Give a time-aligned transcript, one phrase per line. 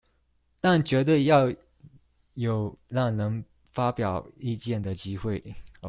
[0.59, 1.53] 但絕對要
[2.33, 5.53] 有讓人發表意見的機會